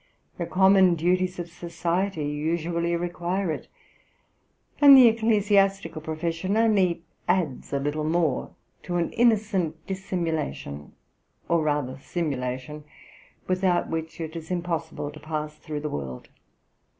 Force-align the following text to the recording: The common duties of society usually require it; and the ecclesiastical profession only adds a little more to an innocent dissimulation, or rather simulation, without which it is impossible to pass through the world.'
The 0.39 0.47
common 0.47 0.95
duties 0.95 1.37
of 1.37 1.47
society 1.47 2.25
usually 2.25 2.95
require 2.95 3.51
it; 3.51 3.67
and 4.79 4.97
the 4.97 5.05
ecclesiastical 5.07 6.01
profession 6.01 6.57
only 6.57 7.03
adds 7.27 7.71
a 7.71 7.77
little 7.77 8.03
more 8.03 8.49
to 8.81 8.95
an 8.95 9.11
innocent 9.11 9.85
dissimulation, 9.85 10.93
or 11.47 11.61
rather 11.61 11.99
simulation, 11.99 12.83
without 13.47 13.91
which 13.91 14.19
it 14.19 14.35
is 14.35 14.49
impossible 14.49 15.11
to 15.11 15.19
pass 15.19 15.55
through 15.59 15.81
the 15.81 15.87
world.' 15.91 16.29